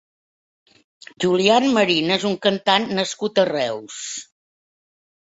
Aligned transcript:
Julián 1.25 1.67
Marin 1.75 2.13
és 2.15 2.25
un 2.29 2.37
cantant 2.45 2.87
nascut 3.01 3.43
a 3.43 3.47
Reus. 3.51 3.99